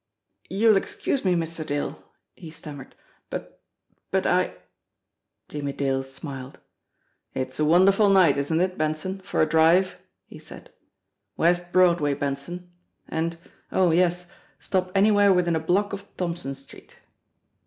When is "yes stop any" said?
13.91-15.11